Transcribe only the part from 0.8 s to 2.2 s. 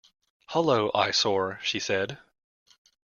eyesore," she said.